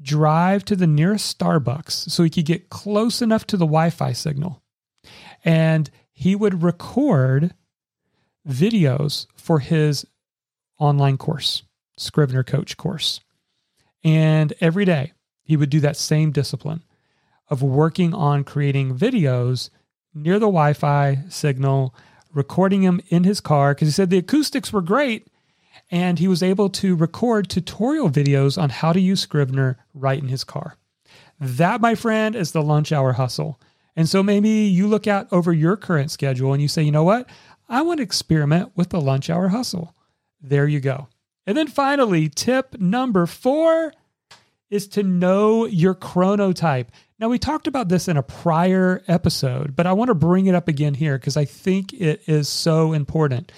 drive 0.00 0.64
to 0.66 0.76
the 0.76 0.86
nearest 0.86 1.38
Starbucks 1.38 2.10
so 2.10 2.22
he 2.22 2.30
could 2.30 2.46
get 2.46 2.70
close 2.70 3.22
enough 3.22 3.46
to 3.46 3.56
the 3.56 3.66
Wi 3.66 3.90
Fi 3.90 4.12
signal. 4.12 4.62
And 5.44 5.90
he 6.12 6.34
would 6.34 6.62
record 6.62 7.54
videos 8.48 9.26
for 9.36 9.58
his 9.58 10.06
online 10.78 11.18
course, 11.18 11.62
Scrivener 11.96 12.42
Coach 12.42 12.76
course. 12.76 13.20
And 14.04 14.52
every 14.60 14.84
day 14.84 15.12
he 15.42 15.56
would 15.56 15.70
do 15.70 15.80
that 15.80 15.96
same 15.96 16.30
discipline 16.30 16.82
of 17.48 17.62
working 17.62 18.14
on 18.14 18.44
creating 18.44 18.96
videos 18.96 19.70
near 20.14 20.34
the 20.34 20.46
Wi 20.46 20.72
Fi 20.72 21.24
signal, 21.28 21.94
recording 22.32 22.82
them 22.82 23.00
in 23.08 23.24
his 23.24 23.40
car 23.40 23.74
because 23.74 23.88
he 23.88 23.92
said 23.92 24.10
the 24.10 24.18
acoustics 24.18 24.72
were 24.72 24.82
great. 24.82 25.28
And 25.90 26.18
he 26.18 26.28
was 26.28 26.42
able 26.42 26.68
to 26.70 26.96
record 26.96 27.48
tutorial 27.48 28.10
videos 28.10 28.60
on 28.60 28.68
how 28.68 28.92
to 28.92 29.00
use 29.00 29.20
Scrivener 29.20 29.78
right 29.94 30.20
in 30.20 30.28
his 30.28 30.44
car. 30.44 30.76
That, 31.40 31.80
my 31.80 31.94
friend, 31.94 32.36
is 32.36 32.52
the 32.52 32.62
lunch 32.62 32.92
hour 32.92 33.14
hustle. 33.14 33.58
And 33.96 34.08
so 34.08 34.22
maybe 34.22 34.48
you 34.48 34.86
look 34.86 35.06
out 35.06 35.26
over 35.32 35.52
your 35.52 35.76
current 35.76 36.10
schedule 36.10 36.52
and 36.52 36.60
you 36.60 36.68
say, 36.68 36.82
you 36.82 36.92
know 36.92 37.04
what? 37.04 37.28
I 37.68 37.82
want 37.82 37.98
to 37.98 38.04
experiment 38.04 38.72
with 38.74 38.90
the 38.90 39.00
lunch 39.00 39.28
hour 39.28 39.48
hustle. 39.48 39.94
There 40.40 40.66
you 40.66 40.80
go. 40.80 41.08
And 41.46 41.56
then 41.56 41.68
finally, 41.68 42.28
tip 42.28 42.78
number 42.78 43.26
four 43.26 43.92
is 44.70 44.86
to 44.88 45.02
know 45.02 45.64
your 45.66 45.94
chronotype. 45.94 46.88
Now, 47.18 47.28
we 47.28 47.38
talked 47.38 47.66
about 47.66 47.88
this 47.88 48.06
in 48.06 48.16
a 48.16 48.22
prior 48.22 49.02
episode, 49.08 49.74
but 49.74 49.86
I 49.86 49.92
want 49.92 50.08
to 50.08 50.14
bring 50.14 50.46
it 50.46 50.54
up 50.54 50.68
again 50.68 50.94
here 50.94 51.18
because 51.18 51.36
I 51.36 51.44
think 51.44 51.92
it 51.92 52.22
is 52.26 52.48
so 52.48 52.92
important. 52.92 53.50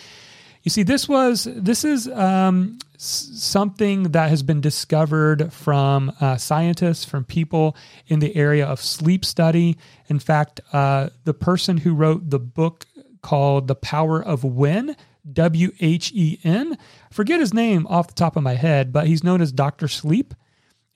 You 0.62 0.71
see, 0.71 0.83
this 0.83 1.09
was 1.09 1.49
this 1.50 1.85
is 1.85 2.07
um, 2.07 2.79
something 2.99 4.05
that 4.05 4.29
has 4.29 4.43
been 4.43 4.61
discovered 4.61 5.52
from 5.52 6.12
uh, 6.21 6.37
scientists, 6.37 7.05
from 7.05 7.25
people 7.25 7.76
in 8.09 8.19
the 8.19 8.37
area 8.37 8.67
of 8.67 8.81
sleep 8.81 9.25
study. 9.25 9.79
In 10.09 10.19
fact, 10.19 10.61
uh, 10.73 11.09
the 11.25 11.33
person 11.33 11.79
who 11.79 11.95
wrote 11.95 12.29
the 12.29 12.38
book 12.38 12.85
called 13.22 13.68
The 13.68 13.74
Power 13.74 14.22
of 14.22 14.44
When, 14.44 14.96
W 15.30 15.72
H 15.80 16.12
E 16.14 16.38
N. 16.44 16.78
Forget 17.10 17.40
his 17.40 17.54
name 17.54 17.86
off 17.88 18.08
the 18.08 18.14
top 18.14 18.36
of 18.36 18.42
my 18.42 18.54
head, 18.54 18.92
but 18.92 19.06
he's 19.06 19.24
known 19.24 19.40
as 19.40 19.52
Dr. 19.52 19.88
Sleep. 19.88 20.34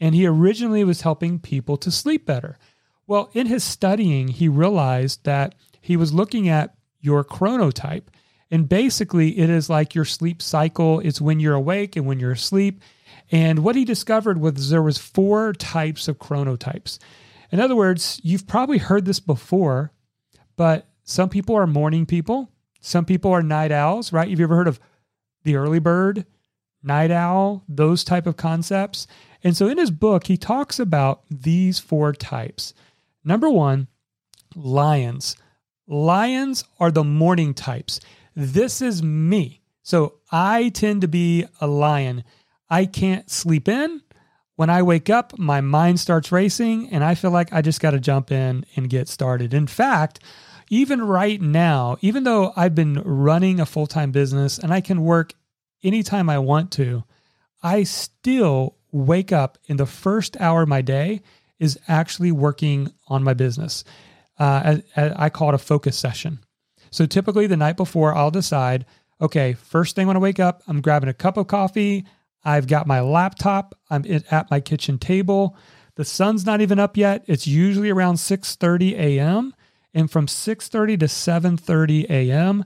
And 0.00 0.14
he 0.14 0.26
originally 0.26 0.84
was 0.84 1.02
helping 1.02 1.38
people 1.38 1.76
to 1.78 1.90
sleep 1.90 2.26
better. 2.26 2.58
Well, 3.06 3.30
in 3.32 3.46
his 3.46 3.62
studying, 3.62 4.28
he 4.28 4.48
realized 4.48 5.24
that 5.24 5.54
he 5.80 5.96
was 5.96 6.12
looking 6.12 6.48
at 6.48 6.74
your 7.00 7.22
chronotype. 7.22 8.04
And 8.50 8.68
basically, 8.68 9.38
it 9.38 9.50
is 9.50 9.70
like 9.70 9.94
your 9.94 10.04
sleep 10.04 10.40
cycle. 10.40 11.00
It's 11.00 11.20
when 11.20 11.40
you're 11.40 11.54
awake 11.54 11.96
and 11.96 12.06
when 12.06 12.18
you're 12.18 12.32
asleep. 12.32 12.82
And 13.30 13.60
what 13.60 13.76
he 13.76 13.84
discovered 13.84 14.40
was 14.40 14.70
there 14.70 14.82
was 14.82 14.98
four 14.98 15.52
types 15.52 16.08
of 16.08 16.18
chronotypes. 16.18 16.98
In 17.50 17.60
other 17.60 17.76
words, 17.76 18.20
you've 18.22 18.46
probably 18.46 18.78
heard 18.78 19.04
this 19.04 19.20
before, 19.20 19.92
but 20.56 20.88
some 21.04 21.28
people 21.28 21.54
are 21.54 21.66
morning 21.66 22.06
people. 22.06 22.50
Some 22.80 23.04
people 23.04 23.30
are 23.30 23.42
night 23.42 23.72
owls, 23.72 24.12
right? 24.12 24.28
Have 24.28 24.38
you 24.38 24.44
ever 24.44 24.56
heard 24.56 24.68
of 24.68 24.80
the 25.44 25.56
early 25.56 25.78
bird, 25.78 26.26
night 26.82 27.10
owl, 27.10 27.62
those 27.68 28.04
type 28.04 28.26
of 28.26 28.36
concepts? 28.36 29.06
And 29.42 29.56
so 29.56 29.68
in 29.68 29.78
his 29.78 29.90
book, 29.90 30.26
he 30.26 30.36
talks 30.36 30.78
about 30.78 31.22
these 31.30 31.78
four 31.78 32.12
types. 32.12 32.72
Number 33.22 33.50
one, 33.50 33.88
lions. 34.54 35.36
Lions 35.86 36.64
are 36.80 36.90
the 36.90 37.04
morning 37.04 37.52
types. 37.52 38.00
This 38.34 38.80
is 38.80 39.02
me. 39.02 39.60
So 39.82 40.14
I 40.32 40.70
tend 40.70 41.02
to 41.02 41.08
be 41.08 41.44
a 41.60 41.66
lion. 41.66 42.24
I 42.70 42.86
can't 42.86 43.30
sleep 43.30 43.68
in. 43.68 44.00
When 44.56 44.70
I 44.70 44.82
wake 44.82 45.10
up, 45.10 45.38
my 45.38 45.60
mind 45.60 46.00
starts 46.00 46.32
racing 46.32 46.88
and 46.90 47.04
I 47.04 47.14
feel 47.14 47.30
like 47.30 47.52
I 47.52 47.60
just 47.60 47.80
got 47.80 47.90
to 47.90 48.00
jump 48.00 48.32
in 48.32 48.64
and 48.76 48.88
get 48.88 49.08
started. 49.08 49.52
In 49.52 49.66
fact, 49.66 50.20
even 50.74 51.02
right 51.02 51.40
now, 51.40 51.96
even 52.00 52.24
though 52.24 52.52
I've 52.56 52.74
been 52.74 53.00
running 53.04 53.60
a 53.60 53.66
full 53.66 53.86
time 53.86 54.10
business 54.10 54.58
and 54.58 54.74
I 54.74 54.80
can 54.80 55.04
work 55.04 55.32
anytime 55.84 56.28
I 56.28 56.38
want 56.38 56.72
to, 56.72 57.04
I 57.62 57.84
still 57.84 58.76
wake 58.90 59.30
up 59.30 59.56
in 59.66 59.76
the 59.76 59.86
first 59.86 60.36
hour 60.40 60.62
of 60.62 60.68
my 60.68 60.82
day 60.82 61.22
is 61.60 61.78
actually 61.86 62.32
working 62.32 62.92
on 63.06 63.22
my 63.22 63.34
business. 63.34 63.84
Uh, 64.36 64.78
I 64.96 65.30
call 65.30 65.50
it 65.50 65.54
a 65.54 65.58
focus 65.58 65.96
session. 65.96 66.40
So 66.90 67.06
typically 67.06 67.46
the 67.46 67.56
night 67.56 67.76
before, 67.76 68.12
I'll 68.12 68.32
decide, 68.32 68.84
okay, 69.20 69.52
first 69.52 69.94
thing 69.94 70.08
when 70.08 70.16
I 70.16 70.20
wake 70.20 70.40
up, 70.40 70.64
I'm 70.66 70.80
grabbing 70.80 71.08
a 71.08 71.14
cup 71.14 71.36
of 71.36 71.46
coffee. 71.46 72.04
I've 72.44 72.66
got 72.66 72.88
my 72.88 73.00
laptop. 73.00 73.76
I'm 73.90 74.04
at 74.28 74.50
my 74.50 74.58
kitchen 74.58 74.98
table. 74.98 75.56
The 75.94 76.04
sun's 76.04 76.44
not 76.44 76.60
even 76.60 76.80
up 76.80 76.96
yet. 76.96 77.24
It's 77.28 77.46
usually 77.46 77.90
around 77.90 78.16
6:30 78.16 78.98
a.m. 78.98 79.54
And 79.94 80.10
from 80.10 80.26
6:30 80.26 80.98
to 80.98 81.06
7:30 81.06 82.10
a.m., 82.10 82.64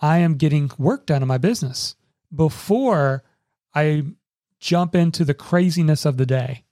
I 0.00 0.18
am 0.18 0.36
getting 0.36 0.70
work 0.78 1.06
done 1.06 1.22
in 1.22 1.28
my 1.28 1.38
business 1.38 1.96
before 2.32 3.24
I 3.74 4.04
jump 4.60 4.94
into 4.94 5.24
the 5.24 5.34
craziness 5.34 6.04
of 6.04 6.16
the 6.16 6.26
day. 6.26 6.64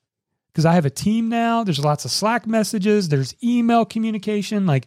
Because 0.46 0.64
I 0.64 0.74
have 0.74 0.86
a 0.86 0.90
team 0.90 1.28
now, 1.28 1.64
there's 1.64 1.84
lots 1.84 2.04
of 2.04 2.10
Slack 2.10 2.46
messages, 2.46 3.08
there's 3.08 3.34
email 3.42 3.84
communication. 3.84 4.64
Like 4.64 4.86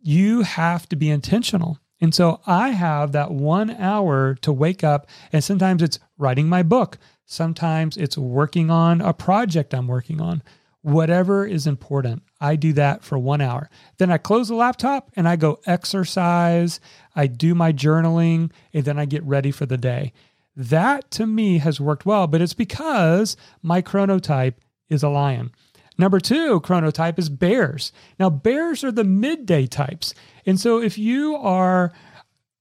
you 0.00 0.42
have 0.42 0.88
to 0.88 0.96
be 0.96 1.10
intentional. 1.10 1.78
And 2.00 2.12
so 2.12 2.40
I 2.46 2.70
have 2.70 3.12
that 3.12 3.30
one 3.30 3.70
hour 3.70 4.34
to 4.40 4.52
wake 4.52 4.82
up, 4.82 5.06
and 5.32 5.44
sometimes 5.44 5.82
it's 5.82 6.00
writing 6.18 6.48
my 6.48 6.64
book, 6.64 6.98
sometimes 7.26 7.96
it's 7.96 8.18
working 8.18 8.70
on 8.70 9.00
a 9.00 9.12
project 9.12 9.72
I'm 9.72 9.86
working 9.86 10.20
on 10.20 10.42
whatever 10.80 11.46
is 11.46 11.66
important. 11.66 12.24
I 12.42 12.56
do 12.56 12.72
that 12.72 13.04
for 13.04 13.16
one 13.16 13.40
hour. 13.40 13.70
Then 13.98 14.10
I 14.10 14.18
close 14.18 14.48
the 14.48 14.56
laptop 14.56 15.12
and 15.14 15.28
I 15.28 15.36
go 15.36 15.60
exercise. 15.64 16.80
I 17.14 17.28
do 17.28 17.54
my 17.54 17.72
journaling 17.72 18.50
and 18.74 18.84
then 18.84 18.98
I 18.98 19.04
get 19.04 19.22
ready 19.22 19.52
for 19.52 19.64
the 19.64 19.78
day. 19.78 20.12
That 20.56 21.08
to 21.12 21.26
me 21.26 21.58
has 21.58 21.80
worked 21.80 22.04
well, 22.04 22.26
but 22.26 22.42
it's 22.42 22.52
because 22.52 23.36
my 23.62 23.80
chronotype 23.80 24.54
is 24.88 25.04
a 25.04 25.08
lion. 25.08 25.52
Number 25.96 26.18
two 26.18 26.60
chronotype 26.62 27.16
is 27.16 27.28
bears. 27.28 27.92
Now, 28.18 28.28
bears 28.28 28.82
are 28.82 28.92
the 28.92 29.04
midday 29.04 29.68
types. 29.68 30.12
And 30.44 30.58
so 30.58 30.80
if 30.80 30.98
you 30.98 31.36
are 31.36 31.92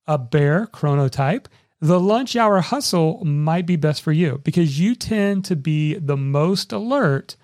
a 0.05 0.19
bear 0.19 0.67
chronotype, 0.67 1.47
the 1.79 1.99
lunch 1.99 2.35
hour 2.35 2.61
hustle 2.61 3.25
might 3.25 3.65
be 3.65 3.77
best 3.77 4.03
for 4.03 4.11
you 4.11 4.41
because 4.43 4.79
you 4.79 4.93
tend 4.93 5.43
to 5.45 5.55
be 5.55 5.95
the 5.95 6.17
most 6.17 6.71
alert 6.71 7.35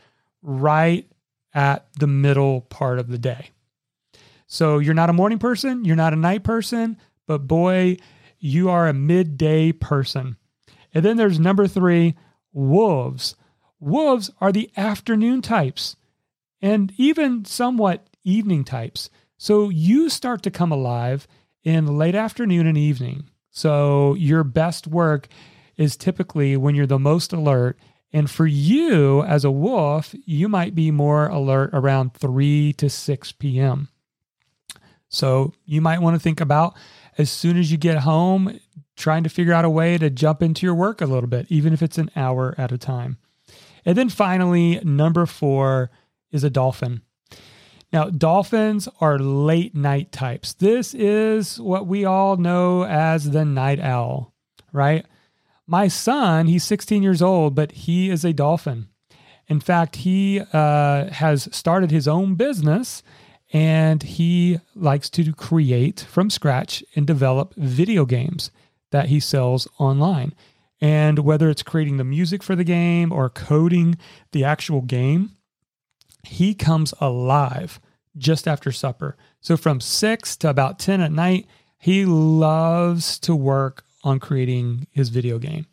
right 0.43 1.09
at 1.53 1.87
the 1.99 2.07
middle 2.07 2.61
part 2.61 2.99
of 2.99 3.07
the 3.07 3.17
day. 3.17 3.49
So 4.45 4.79
you're 4.79 4.93
not 4.93 5.09
a 5.09 5.13
morning 5.13 5.39
person, 5.39 5.85
you're 5.85 5.95
not 5.95 6.13
a 6.13 6.17
night 6.17 6.43
person, 6.43 6.97
but 7.25 7.47
boy, 7.47 7.97
you 8.39 8.69
are 8.69 8.87
a 8.87 8.93
midday 8.93 9.71
person. 9.71 10.37
And 10.93 11.03
then 11.03 11.17
there's 11.17 11.39
number 11.39 11.67
three, 11.67 12.15
wolves. 12.53 13.35
Wolves 13.79 14.31
are 14.39 14.51
the 14.51 14.71
afternoon 14.77 15.41
types 15.41 15.95
and 16.61 16.93
even 16.97 17.45
somewhat 17.45 18.07
evening 18.23 18.63
types. 18.63 19.09
So 19.37 19.69
you 19.69 20.09
start 20.09 20.41
to 20.43 20.51
come 20.51 20.71
alive 20.71 21.27
in 21.63 21.97
late 21.97 22.15
afternoon 22.15 22.65
and 22.65 22.77
evening. 22.77 23.29
So 23.51 24.15
your 24.15 24.43
best 24.43 24.87
work 24.87 25.27
is 25.75 25.97
typically 25.97 26.57
when 26.57 26.75
you're 26.75 26.87
the 26.87 26.97
most 26.97 27.33
alert. 27.33 27.77
And 28.13 28.29
for 28.29 28.47
you 28.47 29.23
as 29.23 29.43
a 29.43 29.51
wolf, 29.51 30.15
you 30.25 30.47
might 30.47 30.73
be 30.73 30.91
more 30.91 31.27
alert 31.27 31.71
around 31.73 32.13
3 32.13 32.73
to 32.73 32.89
6 32.89 33.31
p.m. 33.33 33.89
So 35.09 35.53
you 35.65 35.81
might 35.81 36.01
want 36.01 36.15
to 36.15 36.19
think 36.19 36.41
about 36.41 36.75
as 37.17 37.29
soon 37.29 37.57
as 37.57 37.71
you 37.71 37.77
get 37.77 37.99
home, 37.99 38.59
trying 38.95 39.23
to 39.23 39.29
figure 39.29 39.53
out 39.53 39.65
a 39.65 39.69
way 39.69 39.97
to 39.97 40.09
jump 40.09 40.41
into 40.41 40.65
your 40.65 40.75
work 40.75 41.01
a 41.01 41.05
little 41.05 41.29
bit, 41.29 41.47
even 41.49 41.73
if 41.73 41.81
it's 41.81 41.97
an 41.97 42.11
hour 42.15 42.55
at 42.57 42.71
a 42.71 42.77
time. 42.77 43.17
And 43.85 43.97
then 43.97 44.09
finally, 44.09 44.79
number 44.83 45.25
four 45.25 45.91
is 46.31 46.43
a 46.43 46.49
dolphin. 46.49 47.01
Now, 47.93 48.09
dolphins 48.09 48.89
are 48.99 49.17
late 49.17 49.73
night 49.73 50.11
types. 50.11 50.53
This 50.53 50.93
is 50.93 51.59
what 51.59 51.87
we 51.87 52.03
all 52.03 52.35
know 52.35 52.83
as 52.83 53.31
the 53.31 53.45
night 53.45 53.79
owl, 53.79 54.33
right? 54.73 55.05
My 55.67 55.89
son, 55.89 56.47
he's 56.47 56.63
16 56.63 57.03
years 57.03 57.21
old, 57.21 57.53
but 57.53 57.73
he 57.73 58.09
is 58.09 58.23
a 58.23 58.31
dolphin. 58.31 58.87
In 59.47 59.59
fact, 59.59 59.97
he 59.97 60.41
uh, 60.53 61.11
has 61.11 61.49
started 61.55 61.91
his 61.91 62.07
own 62.07 62.35
business 62.35 63.03
and 63.51 64.01
he 64.01 64.59
likes 64.75 65.09
to 65.11 65.33
create 65.33 66.01
from 66.09 66.29
scratch 66.29 66.83
and 66.95 67.05
develop 67.05 67.53
video 67.55 68.05
games 68.05 68.49
that 68.91 69.07
he 69.07 69.19
sells 69.19 69.67
online. 69.77 70.33
And 70.79 71.19
whether 71.19 71.49
it's 71.49 71.63
creating 71.63 71.97
the 71.97 72.03
music 72.03 72.43
for 72.43 72.55
the 72.55 72.63
game 72.63 73.11
or 73.11 73.29
coding 73.29 73.97
the 74.31 74.43
actual 74.43 74.81
game, 74.81 75.31
he 76.23 76.53
comes 76.53 76.93
alive 76.99 77.79
just 78.17 78.47
after 78.47 78.71
supper. 78.71 79.17
So 79.41 79.57
from 79.57 79.81
6 79.81 80.37
to 80.37 80.49
about 80.49 80.79
10 80.79 81.01
at 81.01 81.11
night, 81.11 81.47
he 81.77 82.05
loves 82.05 83.19
to 83.19 83.35
work 83.35 83.83
on 84.03 84.19
creating 84.19 84.87
his 84.91 85.09
video 85.09 85.39
game. 85.39 85.67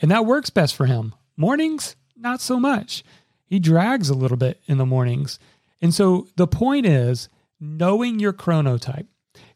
And 0.00 0.10
that 0.10 0.26
works 0.26 0.50
best 0.50 0.74
for 0.74 0.86
him. 0.86 1.14
Mornings, 1.36 1.96
not 2.16 2.40
so 2.40 2.58
much. 2.58 3.04
He 3.44 3.58
drags 3.58 4.08
a 4.08 4.14
little 4.14 4.36
bit 4.36 4.60
in 4.66 4.78
the 4.78 4.86
mornings. 4.86 5.38
And 5.80 5.94
so 5.94 6.28
the 6.36 6.46
point 6.46 6.86
is, 6.86 7.28
knowing 7.60 8.18
your 8.18 8.32
chronotype 8.32 9.06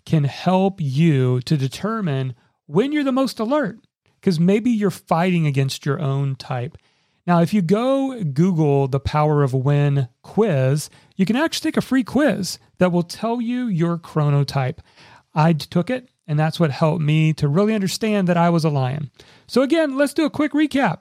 can 0.05 0.25
help 0.25 0.81
you 0.81 1.41
to 1.43 1.57
determine 1.57 2.35
when 2.67 2.93
you're 2.93 3.05
the 3.05 3.13
most 3.13 3.41
alert, 3.41 3.79
because 4.21 4.39
maybe 4.39 4.71
you're 4.71 4.91
fighting 4.91 5.47
against 5.47 5.85
your 5.85 5.99
own 6.01 6.37
type. 6.37 6.77
Now, 7.27 7.41
if 7.41 7.53
you 7.53 7.63
go 7.63 8.23
Google 8.25 8.89
the 8.89 9.01
Power 9.01 9.43
of 9.43 9.55
When 9.55 10.09
quiz, 10.23 10.89
you 11.17 11.27
can 11.27 11.37
actually 11.37 11.71
take 11.71 11.77
a 11.77 11.83
free 11.83 12.05
quiz 12.05 12.59
that 12.79 12.93
will 12.93 13.03
tell 13.03 13.41
you 13.41 13.67
your 13.67 13.99
chronotype. 13.99 14.79
I 15.35 15.53
took 15.53 15.91
it, 15.91 16.09
and 16.31 16.39
that's 16.39 16.61
what 16.61 16.71
helped 16.71 17.03
me 17.03 17.33
to 17.33 17.49
really 17.49 17.75
understand 17.75 18.29
that 18.29 18.37
I 18.37 18.51
was 18.51 18.65
a 18.65 18.71
lion. 18.71 19.11
So, 19.49 19.63
again, 19.63 19.99
let's 19.99 20.15
do 20.15 20.25
a 20.25 20.31
quick 20.31 20.53
recap. 20.53 20.99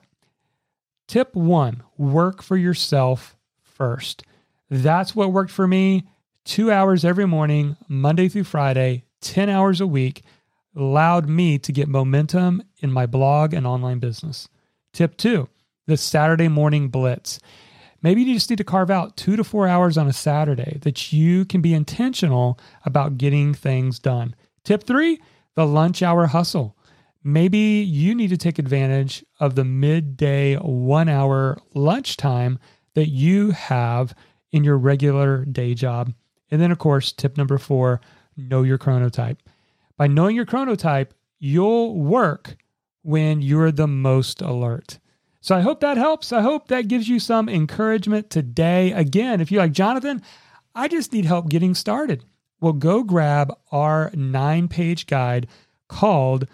Tip 1.06 1.36
one 1.36 1.84
work 1.96 2.42
for 2.42 2.56
yourself 2.56 3.36
first. 3.62 4.24
That's 4.68 5.14
what 5.14 5.32
worked 5.32 5.52
for 5.52 5.68
me. 5.68 6.08
Two 6.44 6.72
hours 6.72 7.04
every 7.04 7.28
morning, 7.28 7.76
Monday 7.86 8.28
through 8.28 8.42
Friday, 8.42 9.04
10 9.20 9.48
hours 9.48 9.80
a 9.80 9.86
week, 9.86 10.24
allowed 10.74 11.28
me 11.28 11.60
to 11.60 11.70
get 11.70 11.86
momentum 11.86 12.64
in 12.80 12.90
my 12.90 13.06
blog 13.06 13.54
and 13.54 13.68
online 13.68 14.00
business. 14.00 14.48
Tip 14.92 15.16
two 15.16 15.48
the 15.86 15.96
Saturday 15.96 16.48
morning 16.48 16.88
blitz. 16.88 17.38
Maybe 18.02 18.22
you 18.22 18.34
just 18.34 18.50
need 18.50 18.56
to 18.56 18.64
carve 18.64 18.90
out 18.90 19.16
two 19.16 19.36
to 19.36 19.44
four 19.44 19.68
hours 19.68 19.96
on 19.96 20.08
a 20.08 20.12
Saturday 20.12 20.78
that 20.82 21.12
you 21.12 21.44
can 21.44 21.60
be 21.60 21.72
intentional 21.72 22.58
about 22.84 23.16
getting 23.16 23.54
things 23.54 24.00
done. 24.00 24.34
Tip 24.64 24.84
three 24.84 25.20
the 25.54 25.66
lunch 25.66 26.02
hour 26.02 26.26
hustle. 26.26 26.76
Maybe 27.22 27.58
you 27.58 28.14
need 28.14 28.28
to 28.28 28.36
take 28.36 28.58
advantage 28.58 29.24
of 29.40 29.54
the 29.54 29.64
midday 29.64 30.56
one 30.56 31.08
hour 31.08 31.58
lunchtime 31.74 32.58
that 32.94 33.08
you 33.08 33.50
have 33.50 34.14
in 34.52 34.64
your 34.64 34.78
regular 34.78 35.44
day 35.44 35.74
job. 35.74 36.12
And 36.50 36.60
then, 36.60 36.72
of 36.72 36.78
course, 36.78 37.12
tip 37.12 37.36
number 37.36 37.58
four 37.58 38.00
know 38.36 38.62
your 38.62 38.78
chronotype. 38.78 39.38
By 39.96 40.06
knowing 40.06 40.34
your 40.34 40.46
chronotype, 40.46 41.10
you'll 41.38 41.94
work 41.94 42.56
when 43.02 43.42
you're 43.42 43.72
the 43.72 43.86
most 43.86 44.40
alert. 44.40 44.98
So 45.40 45.56
I 45.56 45.60
hope 45.60 45.80
that 45.80 45.96
helps. 45.96 46.32
I 46.32 46.42
hope 46.42 46.68
that 46.68 46.88
gives 46.88 47.08
you 47.08 47.18
some 47.18 47.48
encouragement 47.48 48.30
today. 48.30 48.92
Again, 48.92 49.40
if 49.40 49.50
you're 49.50 49.62
like, 49.62 49.72
Jonathan, 49.72 50.22
I 50.74 50.88
just 50.88 51.12
need 51.12 51.24
help 51.24 51.48
getting 51.48 51.74
started. 51.74 52.24
Well, 52.60 52.72
go 52.74 53.02
grab 53.02 53.56
our 53.72 54.10
nine 54.14 54.68
page 54.68 55.06
guide 55.06 55.46
called 55.88 56.46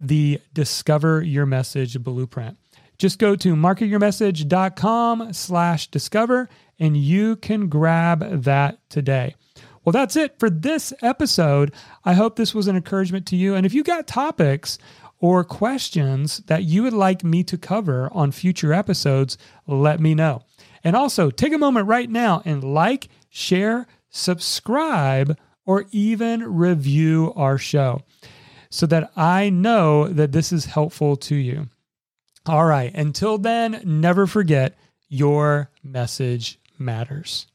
the 0.00 0.40
Discover 0.54 1.22
Your 1.22 1.46
Message 1.46 1.98
Blueprint. 2.02 2.56
Just 2.98 3.18
go 3.18 3.36
to 3.36 3.54
marketyourmessage.com 3.54 5.32
slash 5.32 5.86
discover 5.88 6.48
and 6.78 6.96
you 6.96 7.36
can 7.36 7.68
grab 7.68 8.42
that 8.42 8.78
today. 8.88 9.34
Well, 9.84 9.92
that's 9.92 10.16
it 10.16 10.38
for 10.38 10.50
this 10.50 10.92
episode. 11.02 11.72
I 12.04 12.14
hope 12.14 12.36
this 12.36 12.54
was 12.54 12.66
an 12.66 12.76
encouragement 12.76 13.26
to 13.28 13.36
you. 13.36 13.54
And 13.54 13.64
if 13.64 13.72
you 13.72 13.82
got 13.82 14.06
topics 14.06 14.78
or 15.18 15.44
questions 15.44 16.38
that 16.46 16.64
you 16.64 16.82
would 16.82 16.92
like 16.92 17.24
me 17.24 17.42
to 17.44 17.58
cover 17.58 18.10
on 18.12 18.32
future 18.32 18.72
episodes, 18.72 19.38
let 19.66 20.00
me 20.00 20.14
know. 20.14 20.42
And 20.84 20.96
also 20.96 21.30
take 21.30 21.52
a 21.52 21.58
moment 21.58 21.86
right 21.86 22.08
now 22.08 22.42
and 22.44 22.64
like, 22.64 23.08
share, 23.28 23.86
subscribe, 24.10 25.38
or 25.70 25.86
even 25.92 26.42
review 26.56 27.32
our 27.36 27.56
show 27.56 28.02
so 28.70 28.86
that 28.86 29.08
I 29.14 29.50
know 29.50 30.08
that 30.08 30.32
this 30.32 30.52
is 30.52 30.64
helpful 30.64 31.14
to 31.18 31.36
you. 31.36 31.68
All 32.44 32.64
right, 32.64 32.92
until 32.92 33.38
then, 33.38 33.80
never 33.84 34.26
forget 34.26 34.76
your 35.08 35.70
message 35.84 36.58
matters. 36.76 37.46